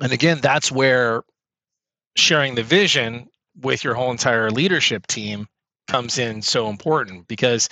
[0.00, 1.22] And again, that's where
[2.16, 3.28] sharing the vision
[3.60, 5.46] with your whole entire leadership team
[5.86, 7.68] comes in so important because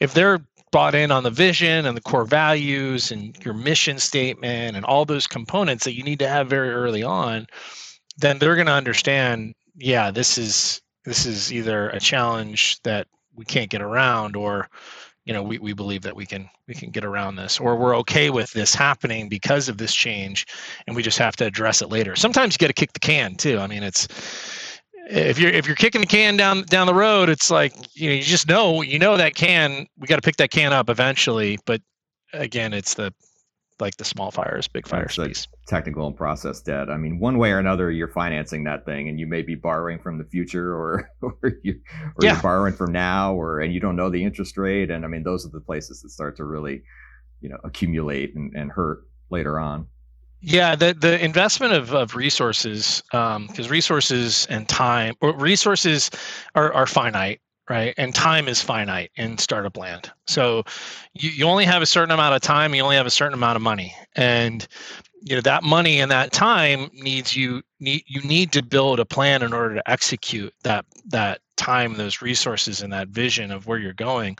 [0.00, 4.76] if they're bought in on the vision and the core values and your mission statement
[4.76, 7.46] and all those components that you need to have very early on,
[8.18, 13.44] then they're going to understand, yeah, this is this is either a challenge that we
[13.44, 14.68] can't get around or
[15.24, 17.96] you know we, we believe that we can we can get around this or we're
[17.96, 20.46] okay with this happening because of this change
[20.86, 22.16] and we just have to address it later.
[22.16, 23.58] Sometimes you got to kick the can too.
[23.58, 24.08] I mean it's
[25.08, 28.14] if you're if you're kicking the can down down the road it's like you know
[28.14, 31.58] you just know you know that can we got to pick that can up eventually
[31.66, 31.80] but
[32.32, 33.12] again it's the
[33.82, 35.46] like the small fires, big fires piece.
[35.66, 36.88] Technical and process debt.
[36.88, 39.98] I mean, one way or another, you're financing that thing, and you may be borrowing
[39.98, 41.80] from the future, or or, you,
[42.16, 42.32] or yeah.
[42.32, 44.90] you're borrowing from now, or and you don't know the interest rate.
[44.90, 46.82] And I mean, those are the places that start to really,
[47.42, 49.86] you know, accumulate and, and hurt later on.
[50.40, 56.10] Yeah, the the investment of, of resources, because um, resources and time, or resources
[56.54, 57.94] are, are finite, right?
[57.96, 60.10] And time is finite in startup land.
[60.26, 60.64] So
[61.14, 63.56] you, you only have a certain amount of time, you only have a certain amount
[63.56, 63.94] of money.
[64.16, 64.66] And
[65.24, 69.04] you know that money and that time needs you need you need to build a
[69.04, 73.78] plan in order to execute that that time those resources and that vision of where
[73.78, 74.36] you're going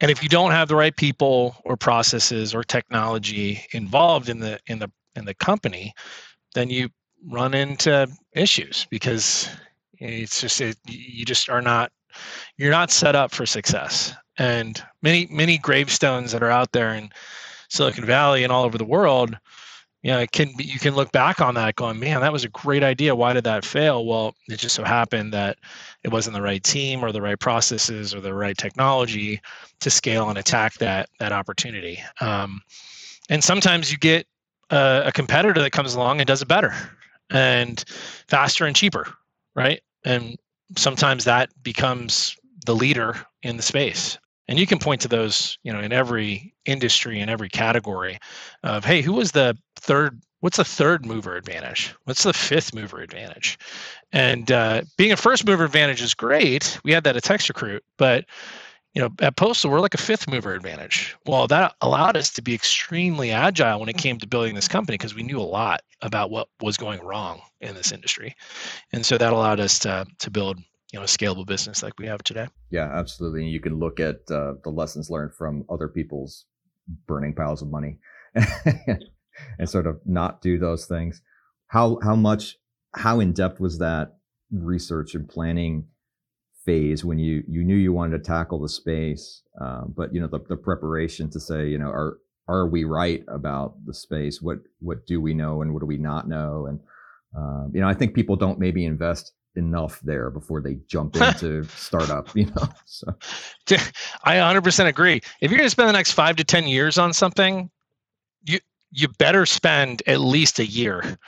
[0.00, 4.58] and if you don't have the right people or processes or technology involved in the
[4.66, 5.92] in the in the company
[6.54, 6.88] then you
[7.26, 9.48] run into issues because
[9.98, 11.90] it's just it, you just are not
[12.56, 14.14] you're not set up for success.
[14.38, 17.10] And many many gravestones that are out there in
[17.68, 19.36] Silicon Valley and all over the world,
[20.02, 22.44] you know, it can be, you can look back on that going, man, that was
[22.44, 23.16] a great idea.
[23.16, 24.06] Why did that fail?
[24.06, 25.58] Well, it just so happened that
[26.04, 29.40] it wasn't the right team or the right processes or the right technology
[29.80, 31.98] to scale and attack that that opportunity.
[32.20, 32.62] Um,
[33.28, 34.26] and sometimes you get
[34.70, 36.74] a, a competitor that comes along and does it better
[37.30, 37.84] and
[38.28, 39.06] faster and cheaper,
[39.54, 39.80] right?
[40.04, 40.38] And
[40.76, 44.18] sometimes that becomes the leader in the space.
[44.48, 48.18] And you can point to those you know in every industry in every category
[48.62, 51.94] of hey who was the third what's the third mover advantage?
[52.04, 53.58] What's the fifth mover advantage?
[54.12, 56.78] And uh, being a first mover advantage is great.
[56.84, 58.24] We had that at TextRecruit but
[58.94, 62.42] you know at postal we're like a fifth mover advantage well that allowed us to
[62.42, 65.80] be extremely agile when it came to building this company because we knew a lot
[66.02, 68.34] about what was going wrong in this industry
[68.92, 70.58] and so that allowed us to to build
[70.92, 72.48] you know a scalable business like we have today.
[72.70, 73.42] Yeah, absolutely.
[73.42, 76.46] And you can look at uh, the lessons learned from other people's
[77.06, 77.98] burning piles of money
[79.58, 81.20] and sort of not do those things.
[81.68, 82.56] How how much
[82.94, 84.16] how in depth was that
[84.50, 85.88] research and planning
[86.68, 90.26] phase when you you knew you wanted to tackle the space, uh, but you know
[90.26, 94.42] the, the preparation to say you know are are we right about the space?
[94.42, 96.66] What what do we know and what do we not know?
[96.66, 96.78] And
[97.34, 101.64] um, you know I think people don't maybe invest enough there before they jump into
[101.64, 102.36] startup.
[102.36, 103.06] You know, so
[104.24, 105.22] I 100% agree.
[105.40, 107.70] If you're going to spend the next five to ten years on something,
[108.44, 108.58] you
[108.90, 111.18] you better spend at least a year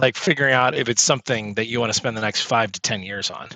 [0.00, 2.80] like figuring out if it's something that you want to spend the next five to
[2.80, 3.48] ten years on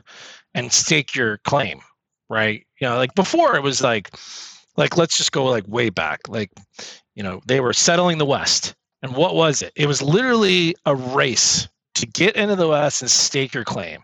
[0.55, 1.81] and stake your claim
[2.29, 2.67] right?
[2.81, 4.11] You know like before it was like
[4.77, 6.51] like let's just go like way back like
[7.15, 8.75] you know they were settling the west.
[9.03, 9.73] And what was it?
[9.77, 14.03] It was literally a race to get into the west and stake your claim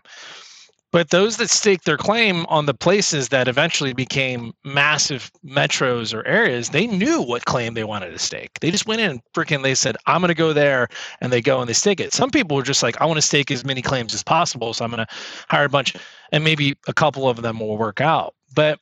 [0.91, 6.25] but those that staked their claim on the places that eventually became massive metros or
[6.27, 8.59] areas, they knew what claim they wanted to stake.
[8.59, 10.89] They just went in and freaking they said, I'm going to go there.
[11.21, 12.13] And they go and they stake it.
[12.13, 14.73] Some people were just like, I want to stake as many claims as possible.
[14.73, 15.13] So I'm going to
[15.49, 15.95] hire a bunch
[16.31, 18.35] and maybe a couple of them will work out.
[18.53, 18.79] But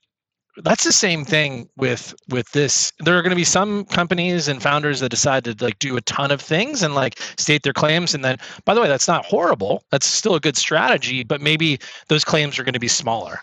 [0.63, 2.91] that's the same thing with with this.
[2.99, 6.01] There are going to be some companies and founders that decide to like do a
[6.01, 9.25] ton of things and like state their claims and then by the way that's not
[9.25, 9.83] horrible.
[9.91, 13.39] That's still a good strategy but maybe those claims are going to be smaller.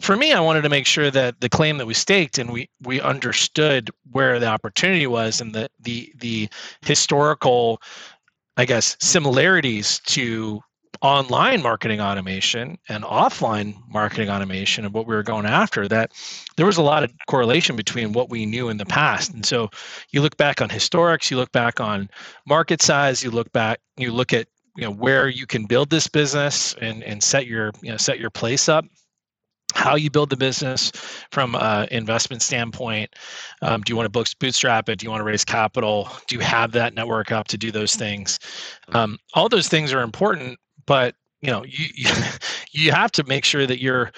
[0.00, 2.68] For me i wanted to make sure that the claim that we staked and we
[2.82, 6.48] we understood where the opportunity was and the the the
[6.82, 7.80] historical
[8.56, 10.60] i guess similarities to
[11.02, 16.12] online marketing automation and offline marketing automation and what we were going after that
[16.56, 19.68] there was a lot of correlation between what we knew in the past and so
[20.10, 22.08] you look back on historics you look back on
[22.46, 26.06] market size you look back you look at you know where you can build this
[26.06, 28.84] business and and set your you know set your place up
[29.74, 30.90] how you build the business
[31.30, 33.14] from an investment standpoint.
[33.62, 34.98] Um, do you want to bootstrap it?
[34.98, 36.08] Do you want to raise capital?
[36.28, 38.38] Do you have that network up to do those things?
[38.90, 41.86] Um, all those things are important, but you know you
[42.72, 44.12] you have to make sure that your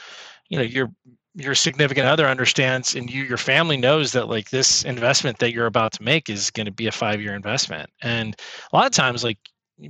[0.49, 0.91] you know your
[1.35, 5.67] your significant other understands and you your family knows that like this investment that you're
[5.67, 7.91] about to make is going to be a five year investment.
[8.03, 8.37] And
[8.73, 9.39] a lot of times like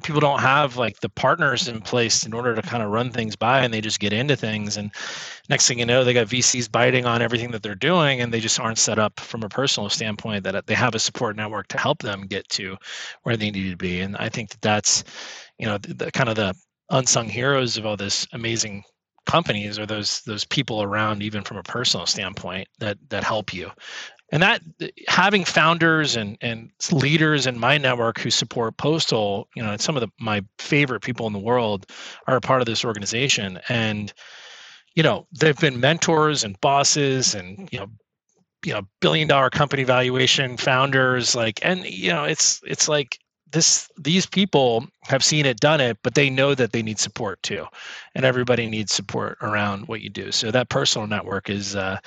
[0.02, 3.36] people don't have like the partners in place in order to kind of run things
[3.36, 4.78] by and they just get into things.
[4.78, 4.90] And
[5.50, 8.40] next thing you know they got vcs biting on everything that they're doing and they
[8.40, 11.78] just aren't set up from a personal standpoint that they have a support network to
[11.78, 12.78] help them get to
[13.24, 14.00] where they need to be.
[14.00, 15.04] And i think that that's
[15.58, 16.54] you know the, the kind of the
[16.90, 18.84] unsung heroes of all this amazing
[19.26, 23.70] companies or those those people around even from a personal standpoint that that help you.
[24.32, 24.62] And that
[25.08, 30.00] having founders and and leaders in my network who support postal you know some of
[30.00, 31.86] the, my favorite people in the world
[32.26, 33.60] are a part of this organization.
[33.68, 34.12] And
[34.94, 37.86] you know they've been mentors and bosses and you know
[38.64, 43.18] you know billion dollar company valuation founders like and you know it's it's like
[43.54, 47.42] this these people have seen it done it but they know that they need support
[47.42, 47.66] too.
[48.14, 50.30] And everybody needs support around what you do.
[50.32, 51.98] So that personal network is uh,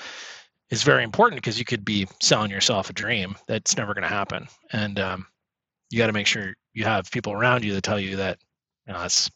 [0.69, 4.09] is very important because you could be selling yourself a dream that's never going to
[4.09, 4.47] happen.
[4.71, 5.27] And um,
[5.89, 8.37] you got to make sure you have people around you that tell you that
[8.85, 9.31] you know that's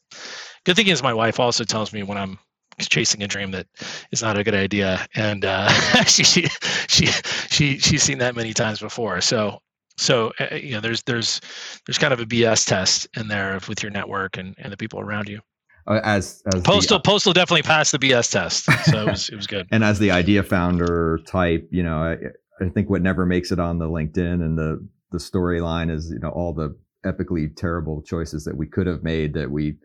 [0.65, 2.37] good thing is my wife also tells me when i'm
[2.79, 3.67] chasing a dream that
[4.11, 5.05] is not a good idea.
[5.15, 5.69] And uh,
[6.03, 6.47] she, she
[6.87, 7.05] she
[7.49, 9.21] she she's seen that many times before.
[9.21, 9.59] So
[9.97, 11.41] so uh, you know there's there's
[11.85, 14.99] there's kind of a bs test in there with your network and, and the people
[14.99, 15.39] around you.
[15.87, 19.35] Uh, as, as postal the, postal definitely passed the bs test so it was it
[19.35, 19.67] was good.
[19.71, 22.17] And as the idea founder type you know I,
[22.63, 26.19] I think what never makes it on the linkedin and the the storyline is you
[26.19, 26.75] know all the
[27.05, 29.75] epically terrible choices that we could have made that we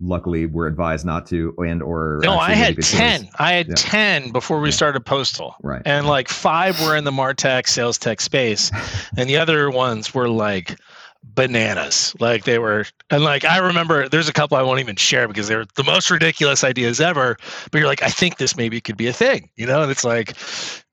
[0.00, 3.30] luckily we're advised not to and or no i had 10 choice.
[3.38, 3.74] i had yeah.
[3.76, 4.74] 10 before we yeah.
[4.74, 5.56] started postal.
[5.62, 5.82] Right.
[5.84, 8.70] And like five were in the martech sales tech space
[9.16, 10.78] and the other ones were like
[11.24, 12.14] bananas.
[12.20, 15.48] Like they were and like i remember there's a couple i won't even share because
[15.48, 17.36] they're the most ridiculous ideas ever
[17.70, 19.82] but you're like i think this maybe could be a thing you know?
[19.82, 20.36] And it's like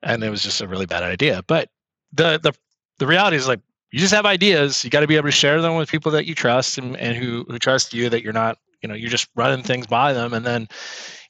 [0.05, 1.43] and it was just a really bad idea.
[1.45, 1.69] But
[2.13, 2.53] the the
[2.99, 3.59] the reality is like
[3.91, 4.83] you just have ideas.
[4.83, 7.15] You got to be able to share them with people that you trust and, and
[7.17, 10.33] who who trust you that you're not you know you're just running things by them
[10.33, 10.67] and then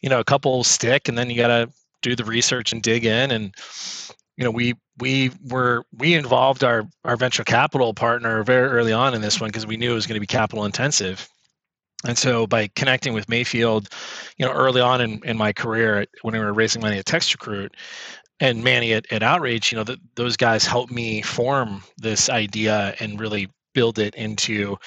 [0.02, 1.70] you know a couple stick and then you got to
[2.06, 3.32] do the research and dig in.
[3.32, 3.54] And
[4.38, 9.14] you know we we were we involved our our venture capital partner very early on
[9.14, 11.28] in this one because we knew it was going to be capital intensive.
[12.06, 13.90] And so by connecting with mayfield
[14.38, 17.70] you know early on in, in my career when we were raising money at TextRecruit
[18.40, 22.94] and manny at, at outreach you know the, those guys helped me form this idea
[23.00, 24.78] and really build it into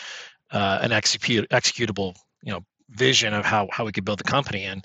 [0.53, 4.65] uh, an execute executable you know vision of how how we could build the company.
[4.65, 4.85] And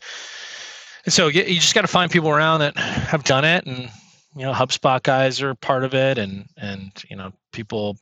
[1.05, 3.89] and so you, you just got to find people around that have done it and
[4.35, 7.97] you know HubSpot guys are part of it and and you know people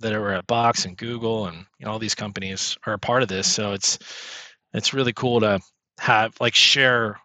[0.00, 3.22] that are at Box and Google and you know all these companies are a part
[3.22, 3.52] of this.
[3.52, 3.98] So it's
[4.72, 5.60] it's really cool to
[5.98, 7.18] have like share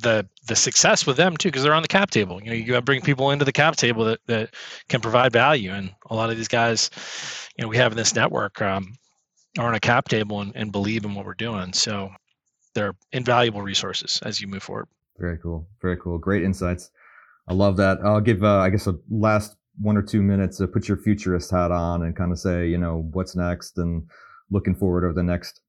[0.00, 2.40] the the success with them too because they're on the cap table.
[2.42, 4.54] You know you got to bring people into the cap table that, that
[4.88, 5.72] can provide value.
[5.72, 6.90] And a lot of these guys
[7.56, 8.94] you know we have in this network um,
[9.58, 12.10] are on a cap table and, and believe in what we're doing so
[12.74, 14.88] they're invaluable resources as you move forward
[15.18, 16.90] very cool very cool great insights
[17.48, 20.66] i love that i'll give uh, i guess a last one or two minutes to
[20.66, 24.06] put your futurist hat on and kind of say you know what's next and
[24.50, 25.60] looking forward over the next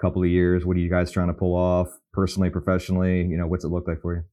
[0.00, 3.22] couple of years what are you guys trying to pull off personally, professionally?
[3.24, 4.24] You know, what's it look like for you?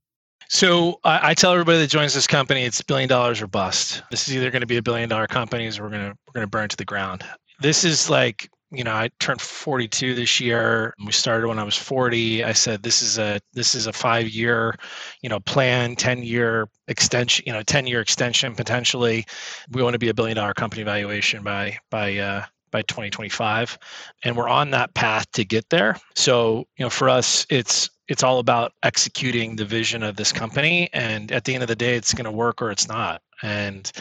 [0.47, 4.03] So I, I, tell everybody that joins this company, it's billion dollars or bust.
[4.11, 6.33] This is either going to be a billion dollar company, or we're going to we're
[6.33, 7.23] going to burn to the ground.
[7.61, 10.93] This is like you know I turned 42 this year.
[11.05, 12.43] We started when I was 40.
[12.43, 14.75] I said this is a this is a five year,
[15.21, 19.25] you know, plan, 10 year extension, you know, 10 year extension potentially.
[19.71, 23.77] We want to be a billion dollar company valuation by by uh, by 2025
[24.23, 28.23] and we're on that path to get there so you know for us it's it's
[28.23, 31.95] all about executing the vision of this company and at the end of the day
[31.95, 33.91] it's going to work or it's not and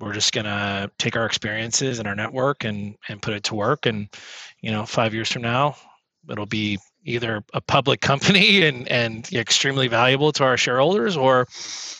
[0.00, 3.54] we're just going to take our experiences and our network and and put it to
[3.54, 4.08] work and
[4.60, 5.76] you know 5 years from now
[6.30, 11.46] it'll be either a public company and and extremely valuable to our shareholders or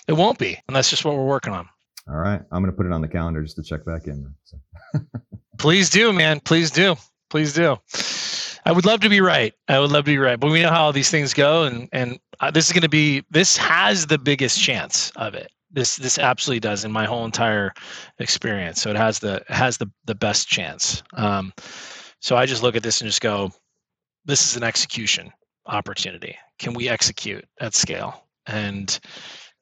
[0.08, 1.68] it won't be and that's just what we're working on
[2.08, 4.34] all right i'm going to put it on the calendar just to check back in
[4.44, 4.58] so.
[5.60, 6.40] Please do, man.
[6.40, 6.96] Please do.
[7.28, 7.76] Please do.
[8.64, 9.52] I would love to be right.
[9.68, 12.18] I would love to be right, but we know how these things go, and and
[12.40, 13.24] uh, this is going to be.
[13.30, 15.52] This has the biggest chance of it.
[15.72, 17.72] This this absolutely does in my whole entire
[18.18, 18.80] experience.
[18.80, 21.02] So it has the has the the best chance.
[21.14, 21.52] Um,
[22.20, 23.52] so I just look at this and just go,
[24.24, 25.32] this is an execution
[25.66, 26.36] opportunity.
[26.58, 28.24] Can we execute at scale?
[28.46, 28.98] And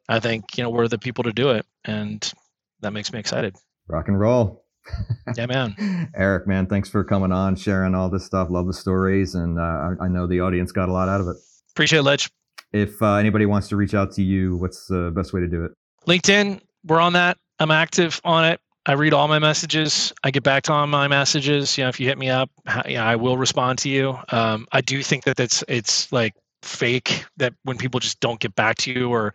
[0.08, 2.32] I think you know we're the people to do it, and
[2.80, 3.56] that makes me excited.
[3.88, 4.64] Rock and roll
[5.36, 6.10] yeah, man.
[6.14, 8.48] Eric, man, thanks for coming on, sharing all this stuff.
[8.50, 11.28] Love the stories, and uh, I, I, know the audience got a lot out of
[11.28, 11.36] it.
[11.72, 12.30] Appreciate it, Ledge.
[12.72, 15.64] If uh, anybody wants to reach out to you, what's the best way to do
[15.64, 15.72] it?
[16.06, 16.60] LinkedIn.
[16.86, 17.38] We're on that.
[17.58, 18.60] I'm active on it.
[18.86, 20.14] I read all my messages.
[20.24, 21.76] I get back to all my messages.
[21.76, 22.50] You know, if you hit me up,
[22.86, 24.18] yeah, I will respond to you.
[24.30, 28.54] Um, I do think that it's it's like fake that when people just don't get
[28.54, 29.34] back to you or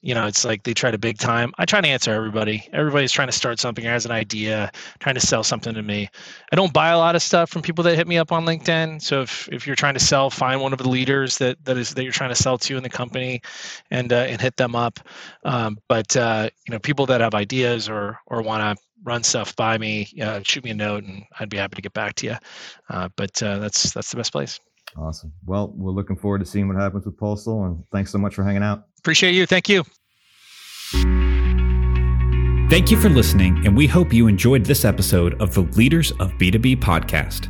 [0.00, 1.52] you know it's like they try to big time.
[1.58, 2.68] I try to answer everybody.
[2.72, 4.70] Everybody's trying to start something or has an idea
[5.00, 6.08] trying to sell something to me.
[6.52, 9.02] I don't buy a lot of stuff from people that hit me up on linkedin.
[9.02, 11.94] So if, if you're trying to sell find one of the leaders that that is
[11.94, 13.40] that you're trying to sell to in the company
[13.90, 15.00] and uh, and hit them up.
[15.44, 19.54] Um, but uh, you know people that have ideas or or want to run stuff
[19.56, 22.26] by me uh, shoot me a note and i'd be happy to get back to
[22.26, 22.36] you
[22.90, 24.58] uh, but uh, that's that's the best place
[24.96, 25.32] Awesome.
[25.44, 28.42] Well, we're looking forward to seeing what happens with Postal, and thanks so much for
[28.42, 28.84] hanging out.
[28.98, 29.46] Appreciate you.
[29.46, 29.84] Thank you.
[32.70, 36.32] Thank you for listening, and we hope you enjoyed this episode of the Leaders of
[36.32, 37.48] B2B podcast.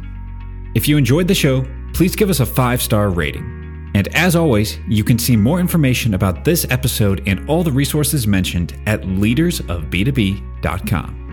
[0.76, 3.91] If you enjoyed the show, please give us a five star rating.
[3.95, 8.26] And as always, you can see more information about this episode and all the resources
[8.26, 11.28] mentioned at leadersofb2b.com.